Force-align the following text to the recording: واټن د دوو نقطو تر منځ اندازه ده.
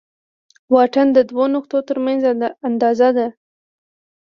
واټن 0.73 1.07
د 1.17 1.19
دوو 1.29 1.45
نقطو 1.55 1.77
تر 1.87 1.97
منځ 2.05 2.21
اندازه 2.69 3.09
ده. 3.17 3.27